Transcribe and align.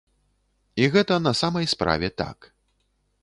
І 0.81 0.87
гэта 0.95 1.13
на 1.27 1.33
самай 1.41 1.69
справе 1.75 2.07
так. 2.21 2.37